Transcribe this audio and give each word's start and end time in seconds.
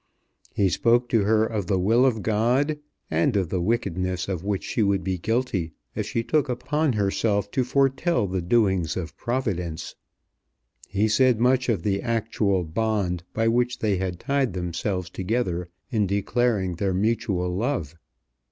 He 0.55 0.67
spoke 0.69 1.09
to 1.09 1.25
her 1.25 1.45
of 1.45 1.67
the 1.67 1.77
will 1.77 2.07
of 2.07 2.23
God, 2.23 2.79
and 3.11 3.37
of 3.37 3.49
the 3.49 3.61
wickedness 3.61 4.27
of 4.27 4.43
which 4.43 4.63
she 4.63 4.81
would 4.81 5.03
be 5.03 5.19
guilty 5.19 5.73
if 5.93 6.07
she 6.07 6.23
took 6.23 6.49
upon 6.49 6.93
herself 6.93 7.51
to 7.51 7.63
foretell 7.63 8.25
the 8.25 8.41
doings 8.41 8.97
of 8.97 9.15
Providence. 9.15 9.93
He 10.87 11.07
said 11.07 11.39
much 11.39 11.69
of 11.69 11.83
the 11.83 12.01
actual 12.01 12.63
bond 12.63 13.21
by 13.35 13.47
which 13.47 13.77
they 13.77 13.97
had 13.97 14.19
tied 14.19 14.53
themselves 14.53 15.07
together 15.11 15.69
in 15.91 16.07
declaring 16.07 16.77
their 16.77 16.95
mutual 16.95 17.55
love. 17.55 17.93